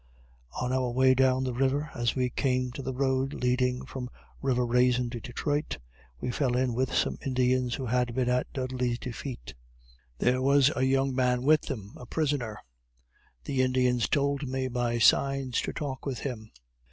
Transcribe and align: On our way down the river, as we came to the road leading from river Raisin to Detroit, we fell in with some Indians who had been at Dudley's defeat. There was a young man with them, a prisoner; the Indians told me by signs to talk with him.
On 0.59 0.73
our 0.73 0.89
way 0.89 1.13
down 1.13 1.43
the 1.43 1.53
river, 1.53 1.91
as 1.93 2.15
we 2.15 2.31
came 2.31 2.71
to 2.71 2.81
the 2.81 2.91
road 2.95 3.35
leading 3.35 3.85
from 3.85 4.09
river 4.41 4.65
Raisin 4.65 5.11
to 5.11 5.19
Detroit, 5.19 5.77
we 6.19 6.31
fell 6.31 6.57
in 6.57 6.73
with 6.73 6.91
some 6.91 7.19
Indians 7.23 7.75
who 7.75 7.85
had 7.85 8.15
been 8.15 8.27
at 8.27 8.51
Dudley's 8.51 8.97
defeat. 8.97 9.53
There 10.17 10.41
was 10.41 10.71
a 10.75 10.85
young 10.85 11.13
man 11.13 11.43
with 11.43 11.61
them, 11.67 11.93
a 11.97 12.07
prisoner; 12.07 12.57
the 13.43 13.61
Indians 13.61 14.09
told 14.09 14.47
me 14.47 14.67
by 14.67 14.97
signs 14.97 15.61
to 15.61 15.71
talk 15.71 16.03
with 16.07 16.21
him. 16.21 16.49